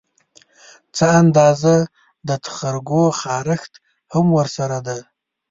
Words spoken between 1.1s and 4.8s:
اندازه د تخرګو خارښت هم ورسره